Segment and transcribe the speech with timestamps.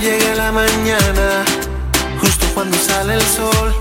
[0.00, 1.44] llega la mañana,
[2.20, 3.74] justo cuando sale el sol.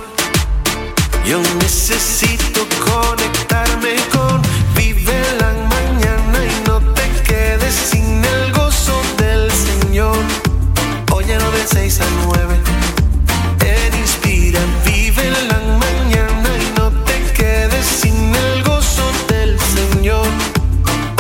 [1.26, 4.42] Yo necesito conectarme con
[4.76, 10.18] Vive la mañana y no te quedes sin el gozo del Señor.
[11.12, 12.56] Óyelo de 6 a 9.
[13.66, 20.28] En Inspira, vive la mañana y no te quedes sin el gozo del Señor.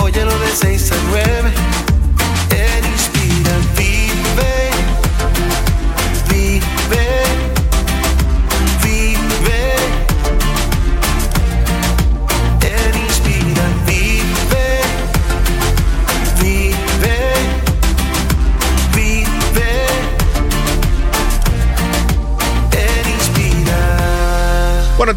[0.01, 1.46] Óyelo de 6 a 9.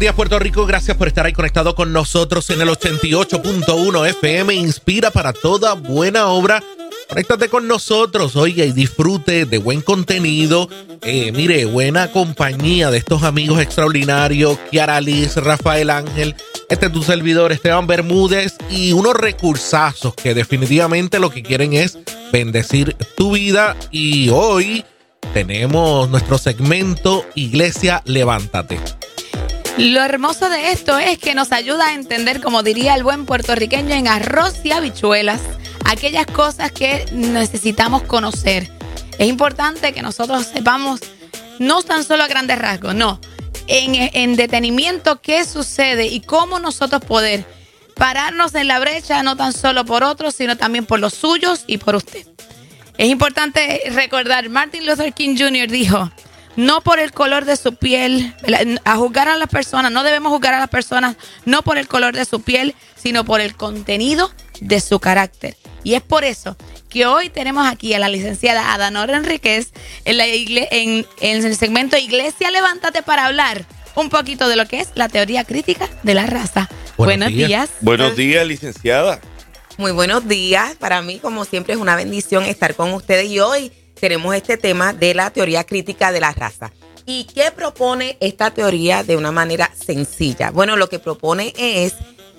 [0.01, 0.65] Días, Puerto Rico.
[0.65, 4.55] Gracias por estar ahí conectado con nosotros en el 88.1 FM.
[4.55, 6.63] Inspira para toda buena obra.
[7.07, 10.67] Conéctate con nosotros, oiga, y disfrute de buen contenido.
[11.03, 16.35] Eh, mire, buena compañía de estos amigos extraordinarios, Kiara Liz, Rafael Ángel,
[16.67, 21.99] este es tu servidor, Esteban Bermúdez, y unos recursazos que definitivamente lo que quieren es
[22.31, 23.75] bendecir tu vida.
[23.91, 24.83] Y hoy
[25.31, 28.79] tenemos nuestro segmento Iglesia Levántate.
[29.77, 33.95] Lo hermoso de esto es que nos ayuda a entender, como diría el buen puertorriqueño,
[33.95, 35.41] en arroz y habichuelas,
[35.85, 38.69] aquellas cosas que necesitamos conocer.
[39.17, 40.99] Es importante que nosotros sepamos,
[41.59, 43.19] no tan solo a grandes rasgos, no,
[43.67, 47.45] en, en detenimiento qué sucede y cómo nosotros poder
[47.95, 51.77] pararnos en la brecha, no tan solo por otros, sino también por los suyos y
[51.77, 52.27] por usted.
[52.97, 55.67] Es importante recordar, Martin Luther King Jr.
[55.69, 56.11] dijo,
[56.55, 58.33] no por el color de su piel,
[58.83, 62.15] a juzgar a las personas, no debemos juzgar a las personas no por el color
[62.15, 65.55] de su piel, sino por el contenido de su carácter.
[65.83, 66.55] Y es por eso
[66.89, 69.71] que hoy tenemos aquí a la licenciada Adanora Enríquez
[70.05, 73.65] en, la igle- en, en el segmento Iglesia Levántate para hablar
[73.95, 76.69] un poquito de lo que es la teoría crítica de la raza.
[76.97, 77.47] Buenos Buenos, días.
[77.47, 77.69] días.
[77.81, 79.19] Buenos días, licenciada.
[79.77, 80.75] Muy buenos días.
[80.75, 84.93] Para mí, como siempre, es una bendición estar con ustedes y hoy tenemos este tema
[84.93, 86.73] de la teoría crítica de la raza.
[87.05, 90.49] ¿Y qué propone esta teoría de una manera sencilla?
[90.49, 91.93] Bueno, lo que propone es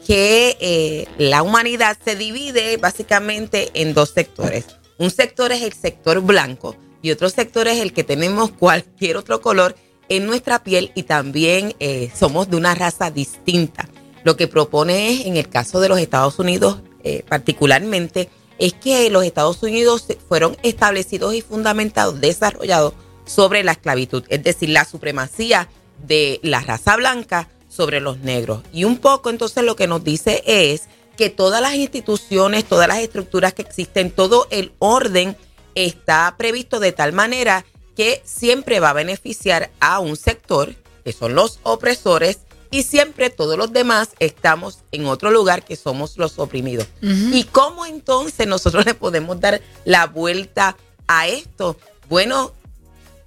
[0.04, 4.66] que eh, la humanidad se divide básicamente en dos sectores.
[4.98, 9.40] Un sector es el sector blanco y otro sector es el que tenemos cualquier otro
[9.40, 9.76] color
[10.08, 13.88] en nuestra piel y también eh, somos de una raza distinta.
[14.24, 19.10] Lo que propone es, en el caso de los Estados Unidos eh, particularmente, es que
[19.10, 25.68] los Estados Unidos fueron establecidos y fundamentados, desarrollados sobre la esclavitud, es decir, la supremacía
[26.06, 28.62] de la raza blanca sobre los negros.
[28.72, 30.82] Y un poco entonces lo que nos dice es
[31.16, 35.36] que todas las instituciones, todas las estructuras que existen, todo el orden
[35.74, 37.64] está previsto de tal manera
[37.96, 40.74] que siempre va a beneficiar a un sector,
[41.04, 42.38] que son los opresores,
[42.72, 46.86] y siempre todos los demás estamos en otro lugar que somos los oprimidos.
[47.02, 51.76] ¿Y cómo entonces nosotros le podemos dar la vuelta a esto?
[52.08, 52.52] Bueno,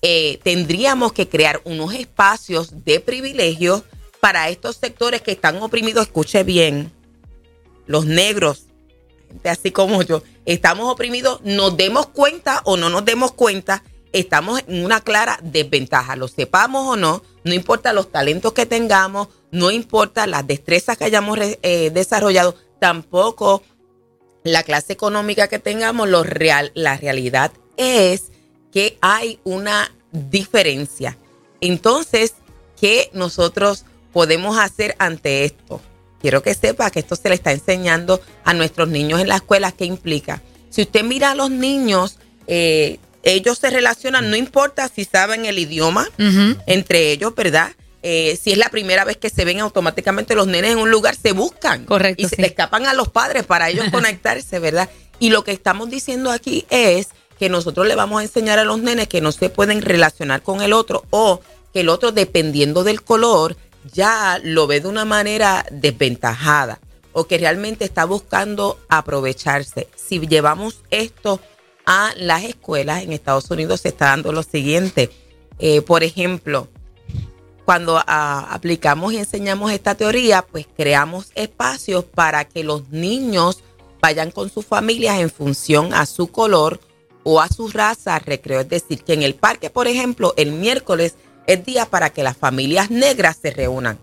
[0.01, 3.85] eh, tendríamos que crear unos espacios de privilegio
[4.19, 6.07] para estos sectores que están oprimidos.
[6.07, 6.91] Escuche bien,
[7.85, 8.63] los negros,
[9.27, 13.83] gente así como yo, estamos oprimidos, nos demos cuenta o no nos demos cuenta,
[14.19, 19.27] estamos en una clara desventaja, lo sepamos o no, no importa los talentos que tengamos,
[19.51, 23.61] no importa las destrezas que hayamos eh, desarrollado, tampoco
[24.43, 28.31] la clase económica que tengamos, lo real, la realidad es
[28.71, 31.17] que hay una diferencia.
[31.59, 32.35] Entonces,
[32.79, 35.81] ¿qué nosotros podemos hacer ante esto?
[36.21, 39.73] Quiero que sepa que esto se le está enseñando a nuestros niños en la escuela.
[39.73, 40.41] ¿Qué implica?
[40.69, 45.59] Si usted mira a los niños, eh, ellos se relacionan, no importa si saben el
[45.59, 46.07] idioma
[46.67, 47.71] entre ellos, ¿verdad?
[48.03, 51.15] Eh, si es la primera vez que se ven automáticamente los nenes en un lugar,
[51.15, 51.85] se buscan.
[51.85, 54.89] Correcto, Y se le escapan a los padres para ellos conectarse, ¿verdad?
[55.17, 57.09] Y lo que estamos diciendo aquí es
[57.39, 60.61] que nosotros le vamos a enseñar a los nenes que no se pueden relacionar con
[60.61, 61.41] el otro o
[61.73, 63.57] que el otro, dependiendo del color,
[63.91, 66.79] ya lo ve de una manera desventajada
[67.11, 69.87] o que realmente está buscando aprovecharse.
[69.95, 71.39] Si llevamos esto
[71.85, 75.11] a las escuelas en Estados Unidos, se está dando lo siguiente.
[75.59, 76.67] Eh, por ejemplo,
[77.65, 83.63] cuando ah, aplicamos y enseñamos esta teoría, pues creamos espacios para que los niños
[84.01, 86.79] vayan con sus familias en función a su color
[87.23, 88.59] o a su raza, recreo.
[88.59, 91.15] Es decir, que en el parque, por ejemplo, el miércoles
[91.47, 93.97] es día para que las familias negras se reúnan.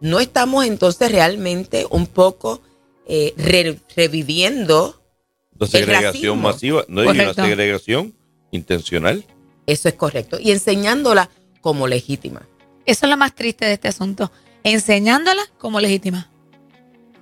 [0.00, 2.60] No estamos entonces realmente un poco
[3.06, 5.00] eh, re- reviviendo
[5.58, 6.84] La segregación masiva.
[6.88, 8.14] No hay una segregación
[8.50, 9.24] intencional.
[9.66, 10.38] Eso es correcto.
[10.40, 11.30] Y enseñándola
[11.60, 12.46] como legítima.
[12.84, 14.30] Eso es lo más triste de este asunto.
[14.62, 16.30] Enseñándola como legítima.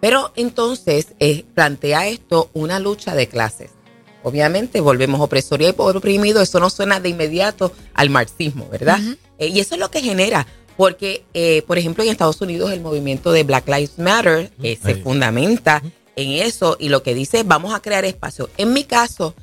[0.01, 3.71] Pero entonces eh, plantea esto una lucha de clases.
[4.23, 8.99] Obviamente volvemos opresoría y oprimido, eso no suena de inmediato al marxismo, ¿verdad?
[9.39, 10.47] Eh, y eso es lo que genera,
[10.77, 15.83] porque, eh, por ejemplo, en Estados Unidos el movimiento de Black Lives Matter se fundamenta
[16.17, 18.51] en eso y lo que dice vamos a crear espacio.
[18.57, 19.35] En mi caso,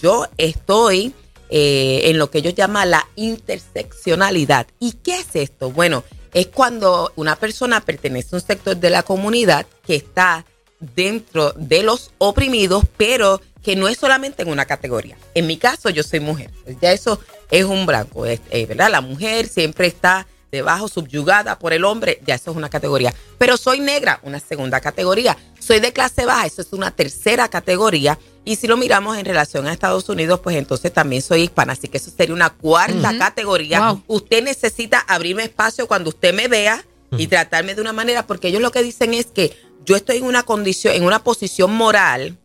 [0.00, 1.14] yo estoy
[1.48, 4.66] en lo que ellos llaman la interseccionalidad.
[4.80, 5.70] ¿Y qué es esto?
[5.70, 6.02] Bueno,
[6.34, 10.44] es cuando una persona pertenece a un sector de la comunidad que está
[10.80, 15.16] dentro de los oprimidos, pero que no es solamente en una categoría.
[15.34, 16.50] En mi caso, yo soy mujer.
[16.82, 17.20] Ya eso
[17.50, 18.90] es un blanco, ¿verdad?
[18.90, 20.26] La mujer siempre está
[20.56, 23.14] debajo, subyugada por el hombre, ya eso es una categoría.
[23.38, 25.36] Pero soy negra, una segunda categoría.
[25.58, 28.18] Soy de clase baja, eso es una tercera categoría.
[28.44, 31.88] Y si lo miramos en relación a Estados Unidos, pues entonces también soy hispana, así
[31.88, 34.00] que eso sería una cuarta categoría.
[34.06, 36.84] Usted necesita abrirme espacio cuando usted me vea
[37.18, 40.24] y tratarme de una manera, porque ellos lo que dicen es que yo estoy en
[40.24, 42.36] una condición, en una posición moral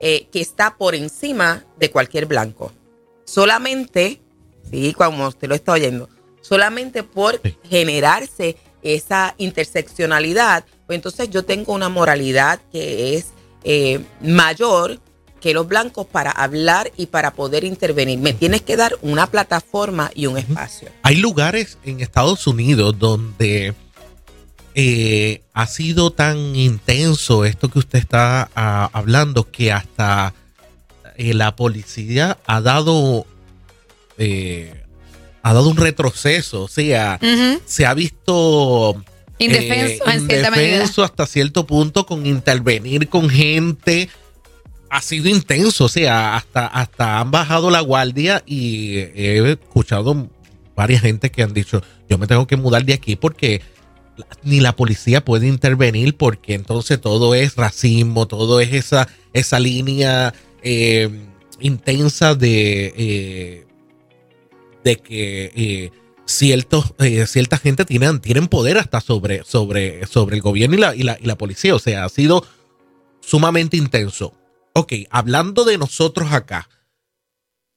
[0.00, 2.72] eh, que está por encima de cualquier blanco.
[3.24, 4.20] Solamente,
[4.70, 6.08] sí, como usted lo está oyendo,
[6.48, 13.26] solamente por generarse esa interseccionalidad, pues entonces yo tengo una moralidad que es
[13.64, 14.98] eh, mayor
[15.40, 18.18] que los blancos para hablar y para poder intervenir.
[18.18, 20.88] Me tienes que dar una plataforma y un espacio.
[21.02, 23.74] Hay lugares en Estados Unidos donde
[24.74, 30.34] eh, ha sido tan intenso esto que usted está ah, hablando que hasta
[31.16, 33.26] eh, la policía ha dado
[35.48, 37.18] ha dado un retroceso, o sea,
[37.64, 39.02] se ha visto
[39.38, 44.08] indefenso, eh, hasta cierto punto con intervenir con gente.
[44.90, 50.28] Ha sido intenso, o sea, hasta, hasta han bajado la guardia y he escuchado
[50.74, 53.62] varias gente que han dicho, yo me tengo que mudar de aquí porque
[54.42, 60.34] ni la policía puede intervenir porque entonces todo es racismo, todo es esa, esa línea
[60.62, 61.08] eh,
[61.60, 62.94] intensa de...
[62.96, 63.67] Eh,
[64.88, 65.92] de que eh,
[66.24, 70.94] ciertos, eh, cierta gente tienen, tienen poder hasta sobre, sobre, sobre el gobierno y la,
[70.94, 71.74] y, la, y la policía.
[71.74, 72.42] O sea, ha sido
[73.20, 74.32] sumamente intenso.
[74.72, 76.70] Ok, hablando de nosotros acá,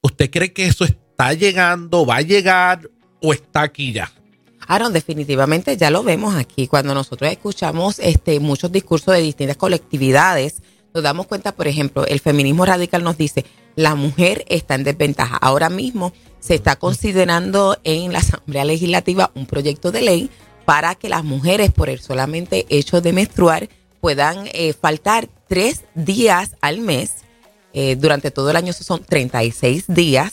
[0.00, 2.88] ¿usted cree que eso está llegando, va a llegar
[3.20, 4.10] o está aquí ya?
[4.66, 6.66] Aaron, definitivamente ya lo vemos aquí.
[6.66, 10.62] Cuando nosotros escuchamos este, muchos discursos de distintas colectividades,
[10.94, 13.44] nos damos cuenta, por ejemplo, el feminismo radical nos dice,
[13.76, 15.36] la mujer está en desventaja.
[15.36, 16.12] Ahora mismo
[16.42, 20.30] se está considerando en la Asamblea Legislativa un proyecto de ley
[20.64, 23.68] para que las mujeres, por el solamente hecho de menstruar,
[24.00, 27.12] puedan eh, faltar tres días al mes.
[27.72, 30.32] Eh, durante todo el año son 36 días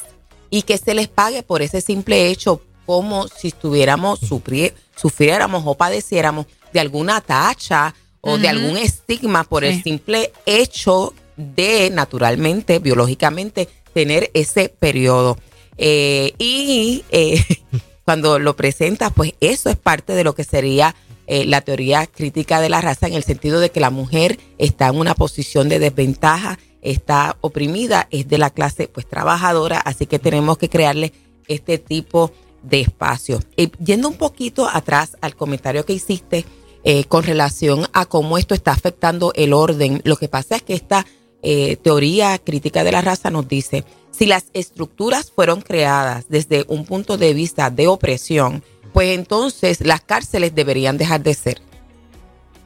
[0.50, 6.48] y que se les pague por ese simple hecho como si estuviéramos, sufriéramos o padeciéramos
[6.74, 14.32] de alguna tacha o de algún estigma por el simple hecho de, naturalmente, biológicamente, tener
[14.34, 15.38] ese periodo.
[15.82, 17.42] Eh, y eh,
[18.06, 20.94] cuando lo presentas, pues eso es parte de lo que sería
[21.26, 24.88] eh, la teoría crítica de la raza en el sentido de que la mujer está
[24.88, 30.20] en una posición de desventaja, está oprimida, es de la clase pues trabajadora, así que
[30.20, 31.14] tenemos que crearle
[31.48, 33.40] este tipo de espacio.
[33.84, 36.46] yendo un poquito atrás al comentario que hiciste
[37.08, 41.06] con relación a cómo esto está afectando el orden, lo que pasa es que esta
[41.42, 43.86] teoría crítica de la raza nos dice
[44.20, 50.02] si las estructuras fueron creadas desde un punto de vista de opresión, pues entonces las
[50.02, 51.62] cárceles deberían dejar de ser.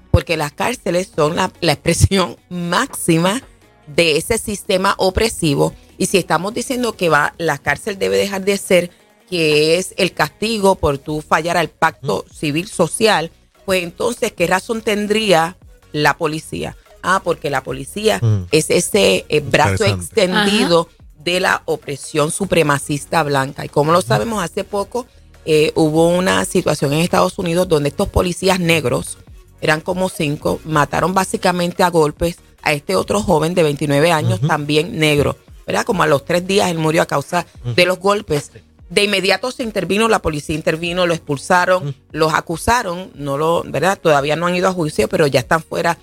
[0.10, 3.44] Porque las cárceles son la, expresión máxima
[3.86, 5.74] de ese sistema opresivo.
[6.00, 8.90] Y si estamos diciendo que va, la cárcel debe dejar de ser,
[9.30, 13.30] que es el castigo por tu fallar al pacto civil social,
[13.66, 15.56] pues entonces, ¿qué razón tendría
[15.92, 16.76] la policía?
[17.04, 18.46] Ah, porque la policía mm.
[18.52, 20.90] es ese eh, brazo extendido
[21.24, 23.66] de la opresión supremacista blanca.
[23.66, 25.06] Y como lo sabemos, hace poco
[25.46, 29.18] eh, hubo una situación en Estados Unidos donde estos policías negros,
[29.62, 34.98] eran como cinco, mataron básicamente a golpes a este otro joven de 29 años, también
[34.98, 35.38] negro.
[35.66, 35.86] ¿verdad?
[35.86, 38.52] Como a los tres días él murió a causa de los golpes.
[38.90, 43.98] De inmediato se intervino, la policía intervino, lo expulsaron, los acusaron, no lo, ¿verdad?
[44.00, 45.98] Todavía no han ido a juicio, pero ya están fuera.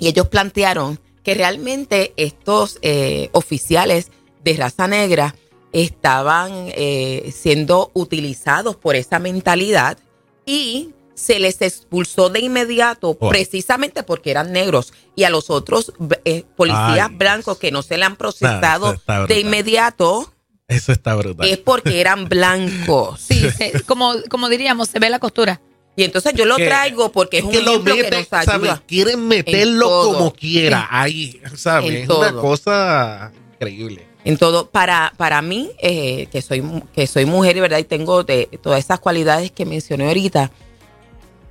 [0.00, 4.10] Y ellos plantearon que realmente estos eh, oficiales
[4.42, 5.34] de raza negra
[5.72, 9.98] estaban eh, siendo utilizados por esa mentalidad
[10.46, 15.92] y se les expulsó de inmediato precisamente porque eran negros y a los otros
[16.24, 18.92] eh, policías blancos que no se le han procesado
[19.28, 20.32] de inmediato
[20.66, 21.46] Eso está brutal.
[21.48, 23.20] es porque eran blancos.
[23.20, 25.60] Sí, se- como, como diríamos, se ve la costura.
[26.00, 28.28] Y entonces yo lo Que- traigo porque es, un que lo ejemplo que meten, nos
[28.28, 28.48] ¿sabes?
[28.48, 28.82] ayuda.
[28.86, 30.88] Quieren meterlo como quiera.
[30.90, 31.90] Ahí, ¿sabes?
[31.90, 34.06] En Es una cosa increíble.
[34.24, 36.62] En todo, para, para mí, eh, que soy
[36.94, 40.50] que soy mujer y verdad, y tengo de, todas esas cualidades que mencioné ahorita,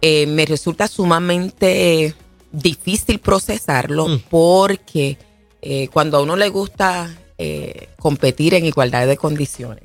[0.02, 2.16] eh, me resulta sumamente
[2.52, 4.20] difícil procesarlo Mm.
[4.32, 5.20] porque
[5.62, 9.82] eh, cuando a uno le gusta eh, competir en igualdad de condiciones,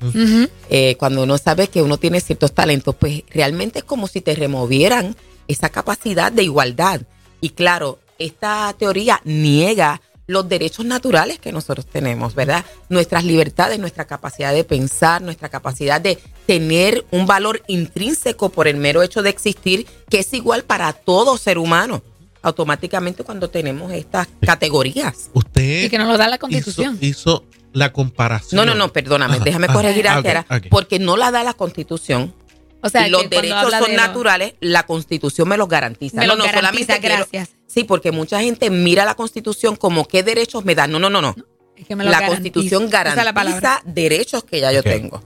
[0.69, 4.35] eh, cuando uno sabe que uno tiene ciertos talentos, pues realmente es como si te
[4.35, 5.15] removieran
[5.47, 7.03] esa capacidad de igualdad.
[7.39, 12.65] Y claro, esta teoría niega los derechos naturales que nosotros tenemos, ¿verdad?
[12.89, 18.75] Nuestras libertades, nuestra capacidad de pensar, nuestra capacidad de tener un valor intrínseco por el
[18.75, 22.03] mero hecho de existir, que es igual para todo ser humano,
[22.45, 25.29] automáticamente cuando tenemos estas categorías.
[25.33, 26.97] Usted Y que nos lo da la constitución.
[27.01, 28.55] hizo la comparación.
[28.57, 30.67] No, no, no, perdóname, Ajá, déjame ajá, corregir a ok, Tera, ok.
[30.69, 32.33] porque no la da la constitución,
[32.81, 36.17] O sea, y los derechos son de lo- naturales, la constitución me los garantiza.
[36.21, 37.49] Me no, los no, garantiza, solamente quiero- gracias.
[37.67, 40.91] sí, porque mucha gente mira la constitución como qué derechos me dan.
[40.91, 41.35] No, no, no, no.
[41.75, 42.53] es que me lo La garantiza.
[42.53, 45.21] constitución garantiza derechos que ya yo tengo.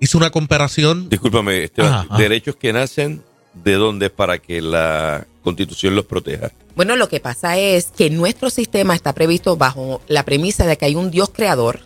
[0.00, 1.08] Hizo una comparación.
[1.10, 2.16] Discúlpame, Esteban, Ajá, ajá.
[2.16, 6.52] derechos que nacen de dónde para que la constitución los proteja.
[6.76, 10.84] Bueno, lo que pasa es que nuestro sistema está previsto bajo la premisa de que
[10.84, 11.80] hay un Dios creador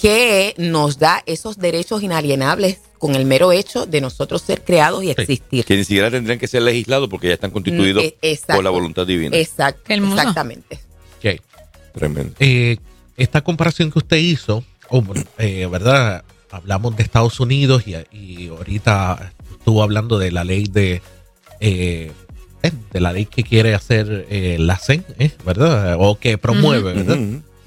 [0.00, 5.10] que nos da esos derechos inalienables con el mero hecho de nosotros ser creados y
[5.10, 5.64] existir.
[5.64, 8.54] Que ni siquiera tendrían que ser legislados porque ya están constituidos Mm, e- exacto.
[8.54, 9.36] por la voluntad divina.
[9.36, 10.80] Exacto, exactamente.
[11.18, 11.40] Ok.
[11.94, 12.34] Tremendo.
[12.38, 12.76] Eh,
[13.16, 15.02] esta comparación que usted hizo, oh,
[15.38, 16.24] eh, ¿verdad?
[16.50, 21.02] Hablamos de Estados Unidos y, y ahorita estuvo hablando de la ley de,
[21.60, 22.12] eh,
[22.62, 25.96] eh, de la ley que quiere hacer eh, la CEN, eh, ¿verdad?
[25.98, 27.18] O que promueve, ¿verdad?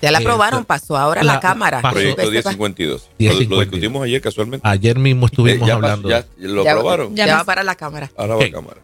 [0.02, 1.82] Ya la Eh, aprobaron, pasó ahora la- la, Cámara.
[1.82, 3.02] pasó- Proyecto Que sepa- 1052.
[3.02, 3.50] Lo, 1052.
[3.58, 4.68] lo discutimos ayer casualmente.
[4.68, 6.10] Ayer mismo estuvimos ya, hablando.
[6.10, 7.16] ya lo Ya- aprobaron.
[7.16, 8.12] Ya va para la Cámara.
[8.18, 8.82] Ahora va a cámara.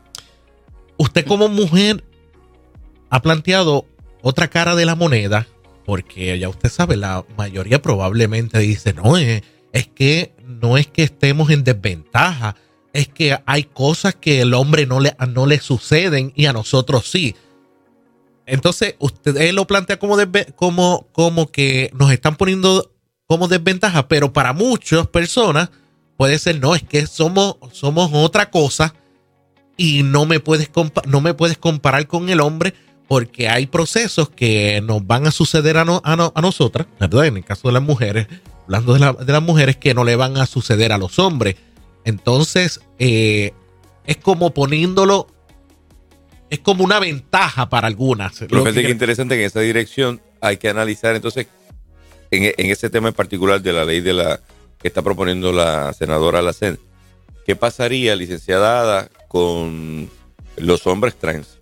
[0.98, 2.03] usted como mujer
[3.10, 3.86] ha planteado
[4.22, 5.48] otra cara de la moneda,
[5.86, 9.41] porque ya usted sabe, la mayoría probablemente dice, no, es,
[9.74, 12.56] es que no es que estemos en desventaja,
[12.93, 17.10] es que hay cosas que el hombre no le, no le suceden y a nosotros
[17.10, 17.36] sí.
[18.45, 20.17] Entonces, usted él lo plantea como,
[20.55, 22.91] como, como que nos están poniendo
[23.27, 25.69] como desventaja, pero para muchas personas
[26.17, 28.93] puede ser, no, es que somos, somos otra cosa
[29.77, 30.69] y no me puedes
[31.07, 32.74] no me puedes comparar con el hombre
[33.07, 37.25] porque hay procesos que nos van a suceder a, no- a, no- a nosotras, ¿verdad?
[37.27, 38.27] En el caso de las mujeres,
[38.65, 41.55] hablando de, la- de las mujeres que no le van a suceder a los hombres.
[42.05, 43.53] Entonces, eh,
[44.05, 45.27] es como poniéndolo,
[46.50, 48.41] es como una ventaja para algunas.
[48.41, 51.48] Lo que- que interesante que en esa dirección hay que analizar entonces
[52.31, 54.41] en, en ese tema en particular de la ley de la
[54.79, 56.79] que está proponiendo la senadora Lacen.
[57.46, 60.10] ¿Qué pasaría, licenciada Ada, con
[60.58, 61.60] los hombres trans?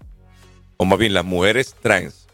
[0.77, 2.27] O más bien las mujeres trans.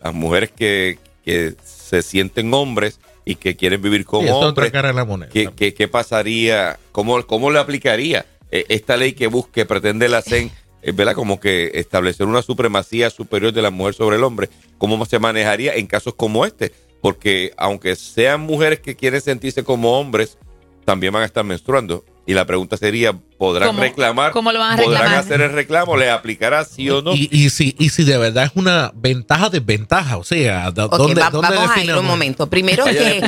[0.00, 4.94] Las mujeres que, que se sienten hombres y que quieren vivir Sí, como otra hombres.
[4.94, 5.30] la moneda.
[5.30, 6.78] ¿Qué, qué, qué pasaría?
[6.92, 10.50] ¿Cómo, ¿Cómo le aplicaría eh, esta ley que busque, pretende la CEN,
[10.82, 11.14] eh, ¿verdad?
[11.14, 14.48] Como que establecer una supremacía superior de la mujer sobre el hombre?
[14.78, 16.72] ¿Cómo se manejaría en casos como este?
[17.00, 20.38] Porque aunque sean mujeres que quieren sentirse como hombres,
[20.84, 22.04] también van a estar menstruando.
[22.24, 24.30] Y la pregunta sería, ¿podrán ¿Cómo- reclamar?
[24.32, 25.18] cómo lo van a ¿Podrán reclamar?
[25.24, 25.96] hacer el reclamo?
[25.96, 27.14] ¿Le aplicará sí o no?
[27.14, 30.98] Y, y si, y si de verdad es una ventaja, desventaja, o sea, ¿dó- Ok,
[30.98, 32.48] ¿dónde, va- dónde vamos a ir un momento.
[32.48, 33.20] Primero que.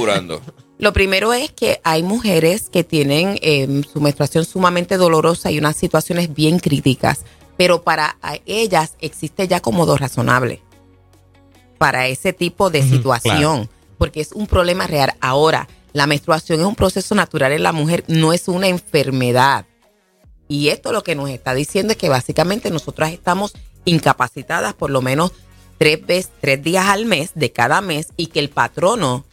[0.78, 5.76] Lo primero es que hay mujeres que tienen eh, su menstruación sumamente dolorosa y unas
[5.76, 7.24] situaciones bien críticas,
[7.56, 10.62] pero para a ellas existe ya cómodo razonable
[11.78, 15.14] para ese tipo de situación, porque es un problema real.
[15.20, 19.64] Ahora, la menstruación es un proceso natural en la mujer, no es una enfermedad.
[20.48, 25.00] Y esto lo que nos está diciendo es que básicamente nosotras estamos incapacitadas por lo
[25.00, 25.32] menos
[25.78, 29.24] tres veces, tres días al mes de cada mes y que el patrono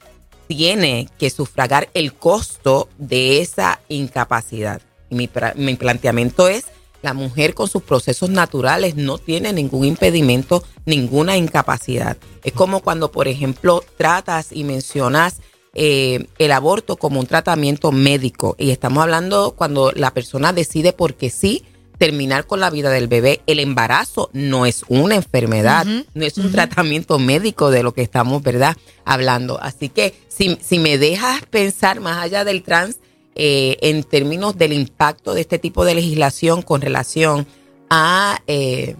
[0.48, 4.82] tiene que sufragar el costo de esa incapacidad.
[5.10, 6.66] Y mi, mi planteamiento es,
[7.02, 12.18] la mujer con sus procesos naturales no tiene ningún impedimento, ninguna incapacidad.
[12.44, 15.38] Es como cuando, por ejemplo, tratas y mencionas
[15.74, 18.56] eh, el aborto como un tratamiento médico.
[18.58, 21.64] Y estamos hablando cuando la persona decide porque sí
[21.98, 23.42] terminar con la vida del bebé.
[23.46, 28.42] El embarazo no es una enfermedad, no es un tratamiento médico de lo que estamos,
[28.42, 28.76] ¿verdad?
[29.06, 29.60] Hablando.
[29.62, 32.98] Así que si, si me dejas pensar más allá del trans,
[33.36, 37.48] eh, en términos del impacto de este tipo de legislación con relación
[37.90, 38.96] a eh,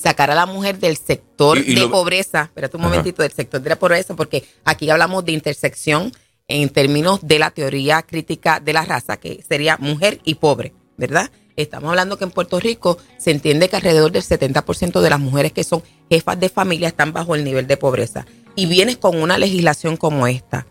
[0.00, 2.90] sacar a la mujer del sector Y- y de lo- pobreza, espérate un Ajá.
[2.90, 6.12] momentito, del sector de la pobreza, porque aquí hablamos de intersección
[6.48, 11.30] en términos de la teoría crítica de la raza, que sería mujer y pobre, ¿verdad?
[11.56, 15.52] Estamos hablando que en Puerto Rico se entiende que alrededor del 70% de las mujeres
[15.52, 18.24] que son jefas de familia están bajo el nivel de pobreza.
[18.56, 20.66] Y vienes con una legislación como esta.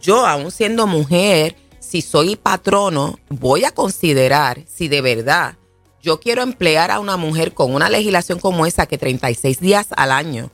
[0.00, 5.56] Yo, aún siendo mujer, si soy patrono, voy a considerar si de verdad
[6.02, 10.12] yo quiero emplear a una mujer con una legislación como esa que 36 días al
[10.12, 10.50] año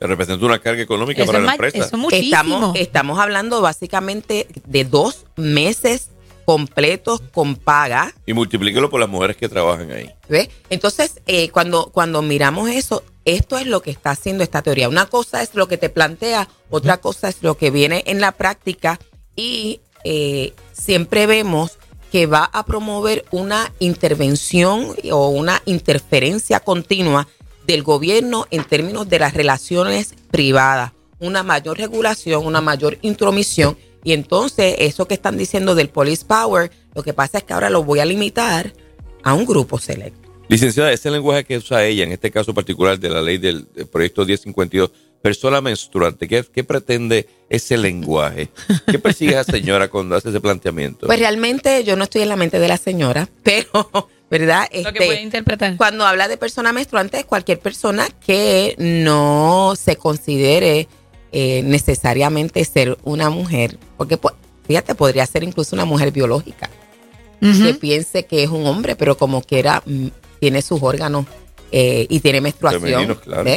[0.00, 1.88] representa una carga económica para la empresa.
[2.12, 6.10] estamos, estamos hablando básicamente de dos meses
[6.44, 8.14] completos con paga.
[8.26, 10.12] Y multiplíquelo por las mujeres que trabajan ahí.
[10.28, 10.50] ¿Ve?
[10.70, 14.88] Entonces, eh, cuando, cuando miramos eso, esto es lo que está haciendo esta teoría.
[14.88, 18.32] Una cosa es lo que te plantea, otra cosa es lo que viene en la
[18.32, 19.00] práctica
[19.34, 21.78] y eh, siempre vemos
[22.16, 27.28] que va a promover una intervención o una interferencia continua
[27.66, 33.76] del gobierno en términos de las relaciones privadas, una mayor regulación, una mayor intromisión.
[34.02, 37.68] Y entonces eso que están diciendo del police power, lo que pasa es que ahora
[37.68, 38.72] lo voy a limitar
[39.22, 40.26] a un grupo selecto.
[40.48, 44.24] Licenciada, ese lenguaje que usa ella, en este caso particular de la ley del, proyecto
[44.24, 44.90] 1052,
[45.26, 48.48] persona menstruante, ¿qué, ¿qué, pretende ese lenguaje?
[48.86, 51.08] ¿Qué persigue esa señora cuando hace ese planteamiento?
[51.08, 54.68] Pues realmente yo no estoy en la mente de la señora, pero ¿verdad?
[54.72, 55.76] Lo que puede este, interpretar.
[55.76, 60.86] Cuando habla de persona menstruante es cualquier persona que no se considere
[61.32, 64.20] eh, necesariamente ser una mujer, porque
[64.64, 66.70] fíjate, podría ser incluso una mujer biológica,
[67.40, 70.06] que piense que es un hombre, pero como quiera mm,
[70.38, 71.26] tiene sus órganos
[71.72, 73.16] eh, y tiene menstruación.
[73.16, 73.50] Claro.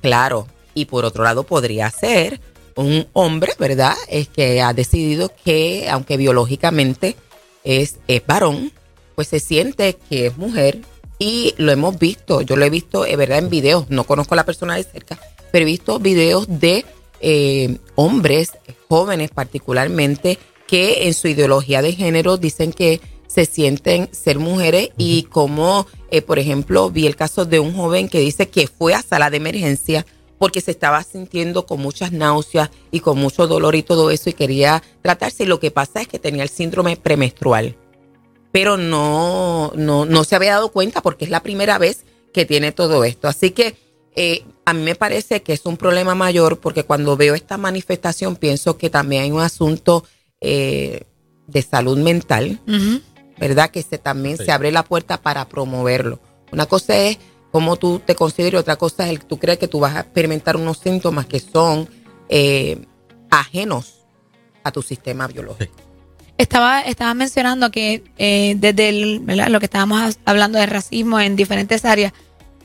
[0.00, 0.46] claro.
[0.76, 2.40] Y por otro lado podría ser
[2.76, 3.94] un hombre, ¿verdad?
[4.08, 7.16] Es que ha decidido que, aunque biológicamente
[7.64, 8.70] es, es varón,
[9.16, 10.78] pues se siente que es mujer
[11.18, 14.36] y lo hemos visto, yo lo he visto, es verdad, en videos, no conozco a
[14.36, 15.18] la persona de cerca,
[15.50, 16.84] pero he visto videos de
[17.20, 18.52] eh, hombres
[18.88, 25.24] jóvenes particularmente que en su ideología de género dicen que se sienten ser mujeres y
[25.24, 29.02] como, eh, por ejemplo, vi el caso de un joven que dice que fue a
[29.02, 30.06] sala de emergencia
[30.38, 34.34] porque se estaba sintiendo con muchas náuseas y con mucho dolor y todo eso y
[34.34, 35.44] quería tratarse.
[35.44, 37.76] Y lo que pasa es que tenía el síndrome premenstrual
[38.56, 42.72] pero no, no, no se había dado cuenta porque es la primera vez que tiene
[42.72, 43.28] todo esto.
[43.28, 43.76] Así que
[44.14, 48.34] eh, a mí me parece que es un problema mayor porque cuando veo esta manifestación
[48.34, 50.04] pienso que también hay un asunto
[50.40, 51.02] eh,
[51.46, 52.58] de salud mental,
[53.38, 53.70] ¿verdad?
[53.70, 56.18] Que se, también se abre la puerta para promoverlo.
[56.50, 57.18] Una cosa es
[57.50, 60.00] cómo tú te consideras, otra cosa es el que tú crees que tú vas a
[60.00, 61.88] experimentar unos síntomas que son
[62.28, 62.84] eh,
[63.30, 64.06] ajenos
[64.62, 65.74] a tu sistema biológico.
[66.38, 72.12] Estaba, estaba mencionando que eh, desde lo que estábamos hablando de racismo en diferentes áreas,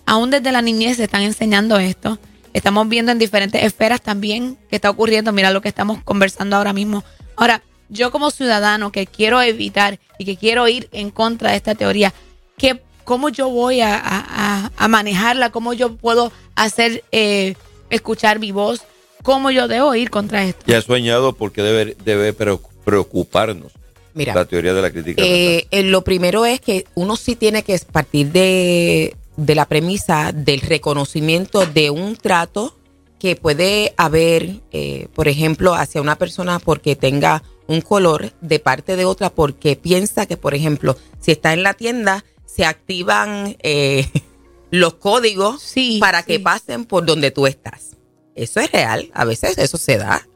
[0.05, 2.19] aún desde la niñez se están enseñando esto.
[2.53, 5.31] Estamos viendo en diferentes esferas también que está ocurriendo.
[5.31, 7.05] Mira lo que estamos conversando ahora mismo.
[7.37, 11.75] Ahora, yo como ciudadano que quiero evitar y que quiero ir en contra de esta
[11.75, 12.13] teoría,
[12.57, 15.51] ¿qué, ¿cómo yo voy a, manejarla?
[15.51, 17.55] ¿Cómo yo puedo hacer eh,
[17.89, 18.83] escuchar mi voz?
[19.23, 20.63] ¿Cómo yo debo ir contra esto?
[20.65, 23.71] Ya he soñado porque debe, debe preocupar preocuparnos.
[24.13, 25.21] Mira, la teoría de la crítica.
[25.23, 30.59] Eh, eh, lo primero es que uno sí tiene que partir de, la premisa del
[30.61, 32.75] reconocimiento de un trato
[33.19, 38.97] que puede haber, eh, por ejemplo, hacia una persona porque tenga un color de parte
[38.97, 43.57] de otra porque piensa que, por ejemplo, si está en la tienda, se activan
[44.71, 47.97] los códigos para que pasen por donde tú estás.
[48.35, 50.27] Eso es real, a veces eso se da.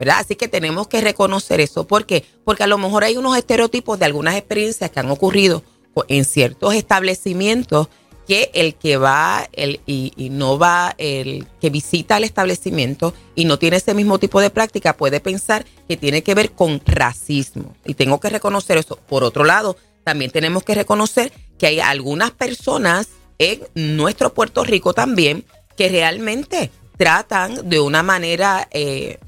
[0.00, 0.20] ¿verdad?
[0.20, 1.86] Así que tenemos que reconocer eso.
[1.86, 2.24] ¿Por qué?
[2.42, 5.62] Porque a lo mejor hay unos estereotipos de algunas experiencias que han ocurrido
[6.08, 7.88] en ciertos establecimientos
[8.26, 13.58] que el que va el, y, no va, el que visita el establecimiento y no
[13.58, 17.74] tiene ese mismo tipo de práctica puede pensar que tiene que ver con racismo.
[17.84, 18.96] Y tengo que reconocer eso.
[18.96, 24.94] Por otro lado, también tenemos que reconocer que hay algunas personas en nuestro Puerto Rico
[24.94, 25.44] también
[25.76, 29.18] que realmente tratan de una manera eh,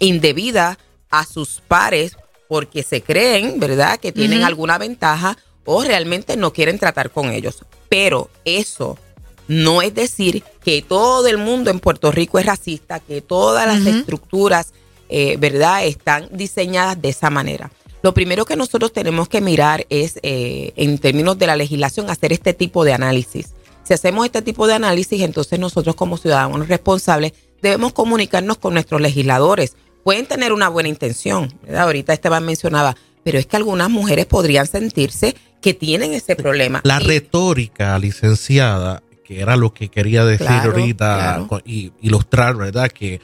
[0.00, 0.76] indebida
[1.08, 2.16] a sus pares
[2.48, 7.64] porque se creen, ¿verdad?, que tienen alguna ventaja o realmente no quieren tratar con ellos.
[7.88, 8.98] Pero eso
[9.46, 13.86] no es decir que todo el mundo en Puerto Rico es racista, que todas las
[13.86, 14.72] estructuras,
[15.08, 17.70] eh, ¿verdad?, están diseñadas de esa manera.
[18.02, 22.32] Lo primero que nosotros tenemos que mirar es, eh, en términos de la legislación, hacer
[22.32, 23.54] este tipo de análisis.
[23.84, 29.00] Si hacemos este tipo de análisis, entonces nosotros como ciudadanos responsables debemos comunicarnos con nuestros
[29.00, 31.84] legisladores pueden tener una buena intención, ¿verdad?
[31.84, 36.80] Ahorita Esteban mencionaba, pero es que algunas mujeres podrían sentirse que tienen ese problema.
[36.84, 42.90] La retórica, licenciada, que era lo que quería decir ahorita y ilustrar, ¿verdad?
[42.90, 43.20] Que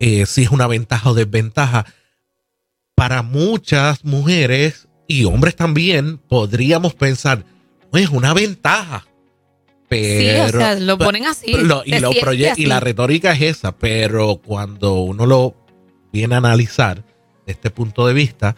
[0.00, 1.84] eh, si es una ventaja o desventaja.
[2.94, 7.44] Para muchas mujeres y hombres también podríamos pensar,
[7.92, 9.06] es una ventaja.
[9.88, 11.52] Pero, sí, o sea, lo ponen así.
[11.52, 15.54] Lo, y, lo y la retórica es esa, pero cuando uno lo
[16.12, 17.04] viene a analizar
[17.44, 18.56] de este punto de vista,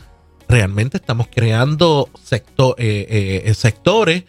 [0.48, 4.24] realmente estamos creando sector, eh, eh, sectores,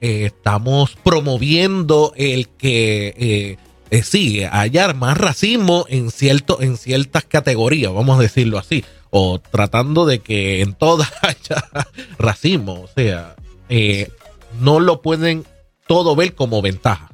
[0.00, 3.56] eh, estamos promoviendo el que
[4.02, 10.04] sí, haya más racismo en, cierto, en ciertas categorías, vamos a decirlo así, o tratando
[10.06, 11.64] de que en todas haya
[12.18, 13.36] racismo, o sea,
[14.60, 15.44] no lo pueden
[15.86, 17.10] todo ver como ventaja.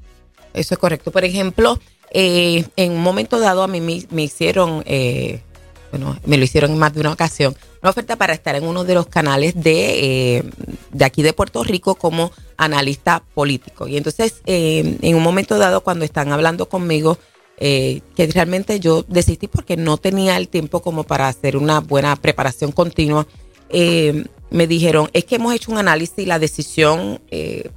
[0.54, 1.10] Eso es correcto.
[1.10, 1.78] Por ejemplo,
[2.10, 4.82] en un momento dado a mí me, hicieron
[5.90, 8.84] bueno, me lo hicieron en más de una ocasión, una oferta para estar en uno
[8.84, 10.44] de los canales de, eh,
[10.92, 13.88] de aquí de Puerto Rico como analista político.
[13.88, 17.18] Y entonces, eh, en un momento dado, cuando están hablando conmigo,
[17.60, 22.14] eh, que realmente yo desistí porque no tenía el tiempo como para hacer una buena
[22.16, 23.26] preparación continua,
[24.50, 27.20] me dijeron, es que hemos hecho un análisis y la decisión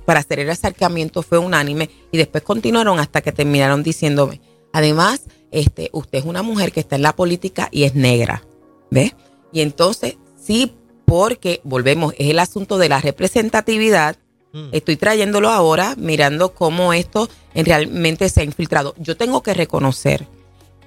[0.06, 4.40] para hacer el acercamiento fue unánime y después continuaron hasta que terminaron diciéndome,
[4.72, 8.44] además, este, usted es una mujer que está en la política y es negra,
[8.90, 9.14] ¿ves?
[9.52, 10.74] Y entonces, sí,
[11.06, 14.16] porque volvemos, es el asunto de la representatividad.
[14.54, 14.70] Mm.
[14.72, 18.96] Estoy trayéndolo ahora, mirando cómo esto realmente se ha infiltrado.
[18.98, 20.28] Yo tengo que reconocer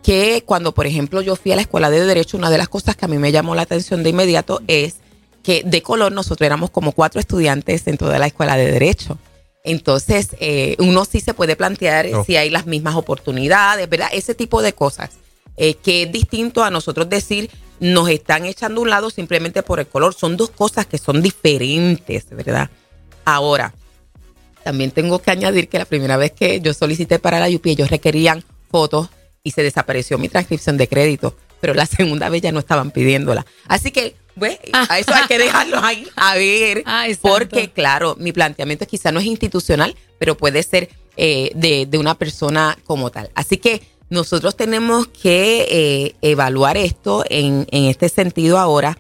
[0.03, 2.95] que cuando, por ejemplo, yo fui a la escuela de Derecho, una de las cosas
[2.95, 4.97] que a mí me llamó la atención de inmediato es
[5.43, 9.19] que de color nosotros éramos como cuatro estudiantes en toda la escuela de Derecho.
[9.65, 14.09] Entonces, eh, uno sí se puede plantear si hay las mismas oportunidades, ¿verdad?
[14.13, 15.13] Ese tipo de cosas,
[15.57, 17.51] eh, que es distinto a nosotros decir,
[17.81, 20.13] nos están echando a un lado simplemente por el color.
[20.13, 22.71] Son dos cosas que son diferentes, ¿verdad?
[23.25, 23.75] Ahora,
[24.63, 27.91] también tengo que añadir que la primera vez que yo solicité para la UPI, ellos
[27.91, 29.09] requerían fotos
[29.43, 33.45] y se desapareció mi transcripción de crédito, pero la segunda vez ya no estaban pidiéndola.
[33.69, 36.85] Así que pues, a eso hay que dejarlo ahí a ver,
[37.21, 42.77] porque claro, mi planteamiento quizá no es institucional, pero puede ser eh, de, una persona
[42.85, 43.31] como tal.
[43.35, 48.99] Así que nosotros tenemos que eh, evaluar esto en, este sentido ahora,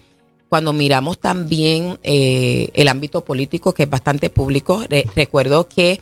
[0.55, 4.85] cuando miramos también eh, el ámbito político, que es bastante público.
[5.17, 6.01] recuerdo que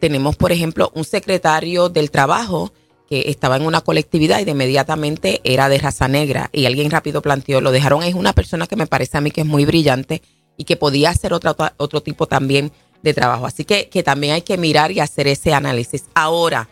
[0.00, 2.72] tenemos, por ejemplo, un secretario del trabajo
[3.08, 7.22] que estaba en una colectividad y de inmediatamente era de raza negra y alguien rápido
[7.22, 10.22] planteó, lo dejaron, es una persona que me parece a mí que es muy brillante
[10.56, 12.72] y que podía hacer otro, otro tipo también
[13.04, 13.46] de trabajo.
[13.46, 16.06] Así que, que también hay que mirar y hacer ese análisis.
[16.14, 16.68] Ahora,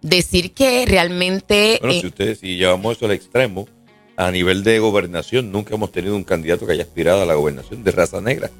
[0.00, 1.78] decir que realmente...
[1.82, 3.66] Bueno, si ustedes, si llevamos eso al extremo,
[4.16, 7.84] a nivel de gobernación, nunca hemos tenido un candidato que haya aspirado a la gobernación
[7.84, 8.50] de raza negra.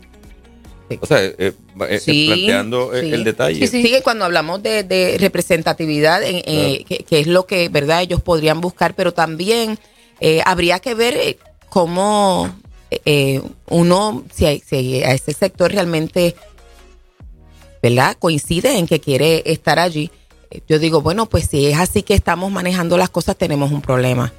[1.01, 3.67] O sea, eh, eh, eh, planteando el detalle.
[3.67, 8.03] Sí, sí, cuando hablamos de, representatividad, que, es lo que, ¿verdad?
[8.03, 9.79] Ellos podrían buscar, pero también
[10.45, 11.39] habría que ver
[11.69, 12.55] cómo
[13.69, 16.37] uno, si, a ese sector realmente,
[17.83, 18.17] ¿verdad?
[18.19, 20.11] Coincide en que quiere estar allí.
[20.69, 24.33] Yo digo, bueno, pues si es así que estamos manejando las cosas, tenemos un problema.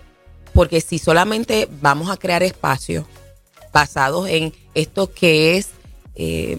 [0.58, 3.06] Porque si solamente vamos a crear espacios
[3.72, 5.67] basados en esto que es
[6.15, 6.58] eh,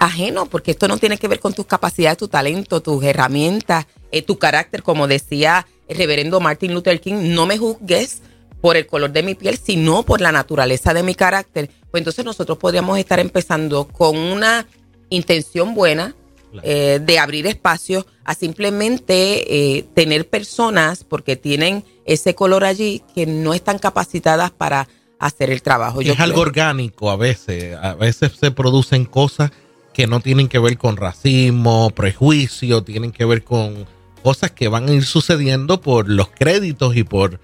[0.00, 4.22] ajeno, porque esto no tiene que ver con tus capacidades, tu talento, tus herramientas, eh,
[4.22, 8.20] tu carácter, como decía el reverendo Martin Luther King, no me juzgues
[8.60, 11.70] por el color de mi piel, sino por la naturaleza de mi carácter.
[11.92, 14.66] Pues entonces nosotros podríamos estar empezando con una
[15.08, 16.16] intención buena
[16.62, 23.54] eh, de abrir espacios a simplemente tener personas, porque tienen ese color allí, que no
[23.54, 26.00] están capacitadas para hacer el trabajo.
[26.00, 27.76] es algo orgánico a veces.
[27.76, 29.50] A veces se producen cosas
[29.96, 33.86] que no tienen que ver con racismo, prejuicio, tienen que ver con
[34.22, 37.40] cosas que van a ir sucediendo por los créditos y por,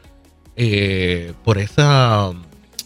[0.57, 2.37] eh, por esos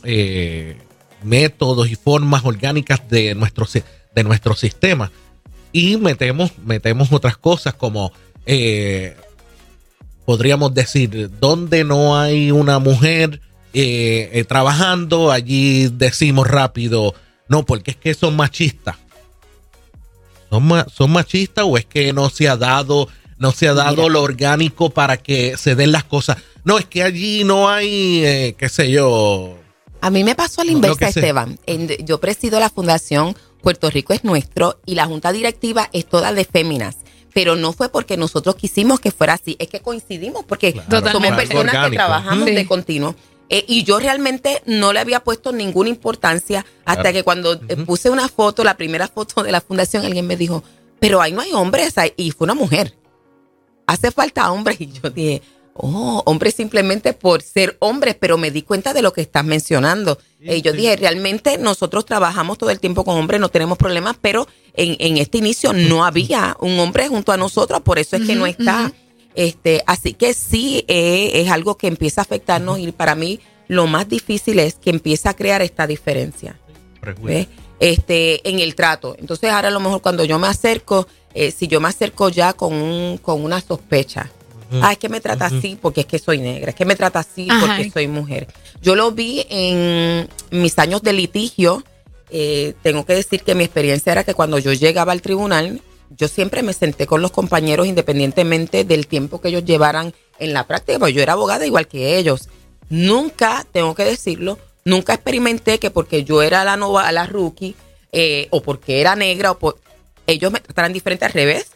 [0.05, 0.77] eh,
[1.25, 3.67] métodos y formas orgánicas de nuestro,
[4.15, 5.11] de nuestro sistema.
[5.77, 8.11] Y metemos, metemos otras cosas como,
[8.47, 9.15] eh,
[10.25, 13.43] podríamos decir, donde no hay una mujer
[13.75, 17.15] eh, eh, trabajando, allí decimos rápido,
[17.51, 18.97] no, porque es que son machistas.
[20.49, 24.23] ¿Son, son machistas o es que no se ha dado, no se ha dado lo
[24.23, 26.39] orgánico para que se den las cosas?
[26.65, 29.59] No, es que allí no hay, eh, qué sé yo.
[30.01, 31.59] A mí me pasó al inversa, Esteban.
[32.03, 33.37] yo presido la fundación
[33.67, 36.99] Puerto Rico es nuestro y la junta directiva es toda de féminas
[37.35, 41.91] pero no fue porque nosotros quisimos que fuera así, es que coincidimos porque somos personas
[41.91, 43.17] que trabajamos de continuo.
[43.51, 48.09] Eh, y yo realmente no le había puesto ninguna importancia hasta que cuando eh, puse
[48.09, 50.63] una foto, la primera foto de la fundación, alguien me dijo,
[50.99, 52.97] pero ahí no hay hombres, y fue una mujer.
[53.87, 54.81] Hace falta hombres.
[54.81, 55.43] Y yo dije,
[55.79, 60.19] Oh, hombres simplemente por ser hombres, pero me di cuenta de lo que estás mencionando.
[60.41, 64.47] Eh, yo dije, realmente nosotros trabajamos todo el tiempo con hombres, no tenemos problemas, pero
[64.75, 68.35] en, en este inicio no había un hombre junto a nosotros, por eso es que
[68.35, 68.93] no está.
[69.35, 73.87] Este, así que sí eh, es algo que empieza a afectarnos y para mí lo
[73.87, 76.59] más difícil es que empieza a crear esta diferencia.
[77.23, 77.49] ¿ves?
[77.79, 79.15] Este, en el trato.
[79.19, 82.55] Entonces ahora a lo mejor cuando yo me acerco, eh, si yo me acerco ya
[82.55, 84.31] con, un, con una sospecha,
[84.83, 87.21] Ah, es que me trata así porque es que soy negra, es que me trata
[87.21, 88.49] así porque soy mujer.
[88.83, 91.85] Yo lo vi en mis años de litigio.
[92.31, 96.29] Eh, tengo que decir que mi experiencia era que cuando yo llegaba al tribunal, yo
[96.29, 100.99] siempre me senté con los compañeros independientemente del tiempo que ellos llevaran en la práctica,
[100.99, 102.49] porque yo era abogada igual que ellos.
[102.89, 107.75] Nunca, tengo que decirlo, nunca experimenté que porque yo era la nova, la rookie,
[108.13, 109.79] eh, o porque era negra, o por,
[110.27, 111.67] ellos me trataran diferente al revés.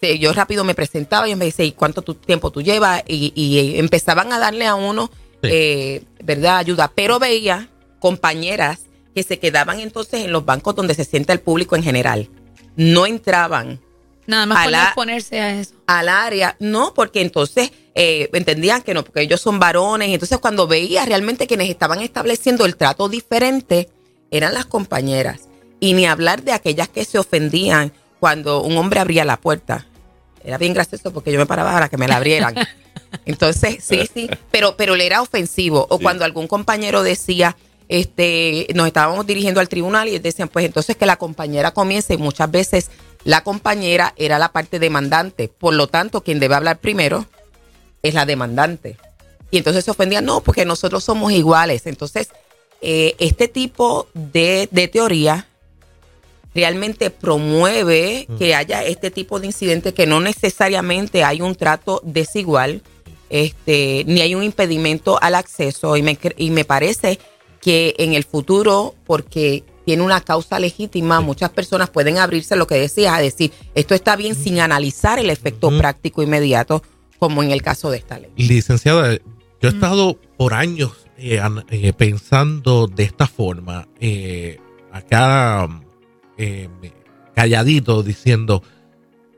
[0.00, 3.02] Este, yo rápido me presentaba y me dice, ¿y cuánto tiempo tú llevas?
[3.08, 5.10] Y, empezaban a darle a uno,
[5.42, 6.58] eh, ¿verdad?
[6.58, 6.92] Ayuda.
[6.94, 8.82] Pero veía compañeras
[9.12, 12.28] que se quedaban entonces en los bancos donde se sienta el público en general.
[12.76, 13.80] No entraban.
[14.28, 15.74] Nada más a exponerse a eso.
[15.88, 20.10] Al área, no, porque entonces eh, entendían que no, porque ellos son varones.
[20.10, 23.88] Entonces, cuando veía realmente quienes estaban estableciendo el trato diferente,
[24.30, 25.48] eran las compañeras.
[25.80, 29.86] Y ni hablar de aquellas que se ofendían cuando un hombre abría la puerta.
[30.44, 32.54] Era bien gracioso porque yo me paraba para que me la abrieran.
[33.24, 35.86] Entonces, sí, sí, pero, pero le era ofensivo.
[35.90, 37.56] O cuando algún compañero decía,
[37.88, 42.14] este, nos estábamos dirigiendo al tribunal y decían, pues entonces que la compañera comience.
[42.14, 42.90] Y muchas veces
[43.24, 45.48] la compañera era la parte demandante.
[45.48, 47.26] Por lo tanto, quien debe hablar primero
[48.02, 48.96] es la demandante.
[49.50, 51.86] Y entonces se ofendía, no, porque nosotros somos iguales.
[51.86, 52.28] Entonces,
[52.80, 55.48] eh, este tipo de, de teoría
[56.58, 58.36] realmente promueve mm.
[58.36, 62.82] que haya este tipo de incidentes, que no necesariamente hay un trato desigual,
[63.30, 65.96] este, ni hay un impedimento al acceso.
[65.96, 67.20] Y me, y me parece
[67.60, 72.74] que en el futuro, porque tiene una causa legítima, muchas personas pueden abrirse lo que
[72.74, 76.82] decías, a decir, esto está bien sin analizar el efecto práctico inmediato,
[77.20, 78.32] como en el caso de esta ley.
[78.36, 79.16] Licenciada,
[79.60, 81.40] yo he estado por años eh,
[81.70, 83.86] eh, pensando de esta forma.
[84.00, 84.58] Eh,
[84.92, 85.68] acá
[86.38, 86.68] eh,
[87.34, 88.62] calladito diciendo,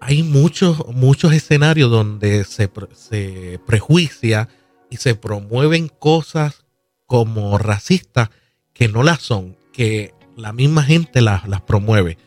[0.01, 4.49] hay muchos, muchos escenarios donde se, se prejuicia
[4.91, 6.65] y se promueven cosas
[7.07, 8.31] como racistas
[8.73, 12.19] que no las son, que la misma gente las, las promueve.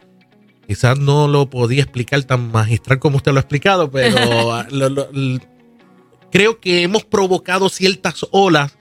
[0.68, 4.16] Quizás no lo podía explicar tan magistral como usted lo ha explicado, pero
[6.32, 8.78] creo que hemos provocado ciertas olas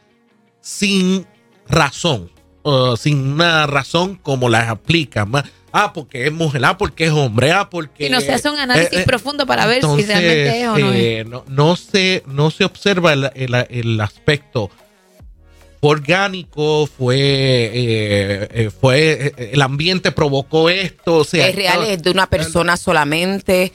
[0.60, 1.26] sin
[1.66, 2.30] razón,
[2.96, 5.26] sin una razón como las aplica.
[5.26, 8.06] Más, ah, porque es mujer, ah, porque es hombre, ah, porque...
[8.06, 10.78] Y no se hace un análisis eh, eh, profundo para ver si realmente es o
[10.78, 14.70] no eh, No, se, no se observa el, aspecto
[15.80, 21.16] orgánico, fue, fue el ambiente provocó esto.
[21.16, 23.72] O sea, es real, es de una persona solamente.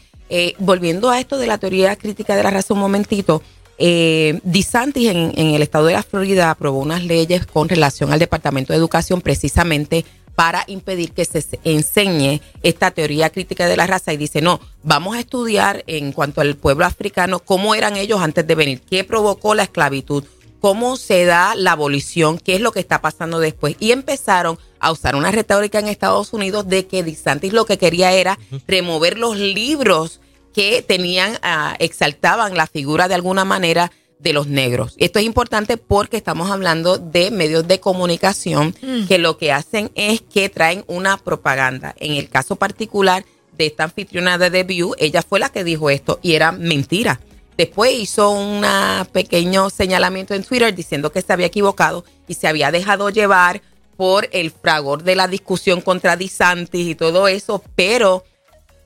[0.59, 3.43] volviendo a esto de la teoría crítica de la raza un momentito,
[3.79, 8.17] eh, DeSantis en, en, el estado de la Florida aprobó unas leyes con relación al
[8.17, 10.03] Departamento de Educación precisamente
[10.37, 15.15] para impedir que se enseñe esta teoría crítica de la raza y dice, no, vamos
[15.15, 19.55] a estudiar en cuanto al pueblo africano cómo eran ellos antes de venir, qué provocó
[19.55, 20.25] la esclavitud,
[20.59, 23.77] cómo se da la abolición, qué es lo que está pasando después.
[23.79, 28.11] Y empezaron a usar una retórica en Estados Unidos de que DeSantis lo que quería
[28.11, 30.21] era remover los libros
[30.53, 34.95] que tenían, ah, exaltaban la figura de alguna manera de los negros.
[34.97, 39.07] Esto es importante porque estamos hablando de medios de comunicación mm.
[39.07, 41.95] que lo que hacen es que traen una propaganda.
[41.99, 43.25] En el caso particular
[43.57, 47.19] de esta anfitriona de The View, ella fue la que dijo esto y era mentira.
[47.57, 48.63] Después hizo un
[49.11, 53.61] pequeño señalamiento en Twitter diciendo que se había equivocado y se había dejado llevar
[53.95, 58.23] por el fragor de la discusión contra DeSantis y todo eso, pero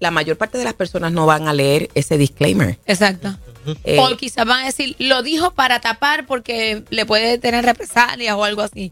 [0.01, 2.79] la mayor parte de las personas no van a leer ese disclaimer.
[2.87, 3.37] Exacto.
[3.83, 8.35] Eh, o quizás van a decir, lo dijo para tapar porque le puede tener represalias
[8.35, 8.91] o algo así.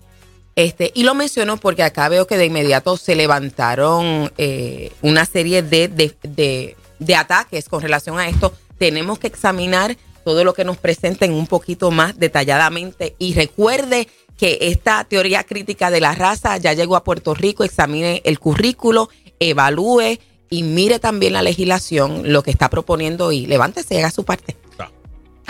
[0.56, 5.64] Este, y lo menciono porque acá veo que de inmediato se levantaron eh, una serie
[5.64, 8.54] de, de, de, ataques con relación a esto.
[8.78, 13.16] Tenemos que examinar todo lo que nos presenten un poquito más detalladamente.
[13.18, 18.22] Y recuerde que esta teoría crítica de la raza ya llegó a Puerto Rico, examine
[18.26, 20.20] el currículo, evalúe
[20.50, 24.58] y mire también la legislación, lo que está proponiendo y levántese y haga su parte.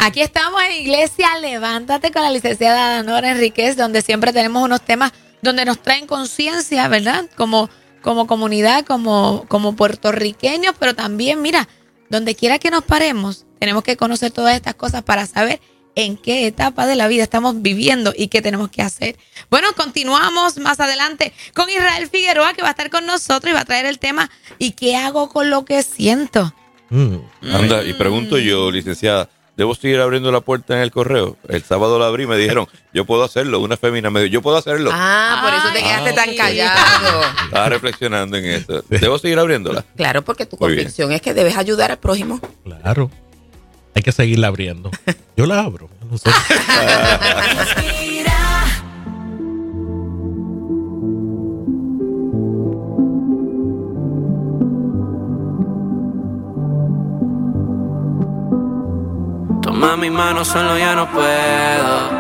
[0.02, 5.12] Aquí estamos en Iglesia Levántate con la licenciada Nora Enríquez, donde siempre tenemos unos temas
[5.42, 7.26] donde nos traen conciencia, ¿verdad?
[7.36, 7.70] Como,
[8.02, 11.68] como comunidad, como, como puertorriqueños, pero también, mira,
[12.10, 15.60] donde quiera que nos paremos, tenemos que conocer todas estas cosas para saber
[15.96, 19.18] en qué etapa de la vida estamos viviendo y qué tenemos que hacer.
[19.50, 23.62] Bueno, continuamos más adelante con Israel Figueroa que va a estar con nosotros y va
[23.62, 26.54] a traer el tema ¿y qué hago con lo que siento?
[26.90, 27.18] Mm.
[27.54, 31.38] Anda, y pregunto yo, licenciada, ¿debo seguir abriendo la puerta en el correo?
[31.48, 33.60] El sábado la abrí y me dijeron, yo puedo hacerlo.
[33.60, 34.90] Una fémina me dijo, yo puedo hacerlo.
[34.94, 36.36] Ah, por eso te quedaste tan sí.
[36.38, 37.22] callado.
[37.46, 38.84] Estaba reflexionando en eso.
[38.90, 39.86] ¿Debo seguir abriéndola?
[39.96, 40.80] Claro, porque tu Muy bien.
[40.84, 42.40] convicción es que debes ayudar al prójimo.
[42.64, 43.12] Claro.
[43.96, 44.92] Hay que seguirla abriendo.
[45.38, 45.90] Yo la abro.
[46.10, 46.30] No sé.
[59.62, 62.20] Toma mi mano, solo ya no puedo.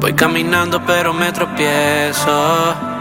[0.00, 2.95] Voy caminando, pero me tropiezo.